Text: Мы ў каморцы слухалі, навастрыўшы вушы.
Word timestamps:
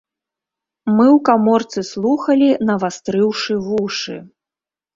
Мы 0.97 1.05
ў 1.09 1.19
каморцы 1.29 1.79
слухалі, 1.91 2.49
навастрыўшы 2.73 3.53
вушы. 3.69 4.17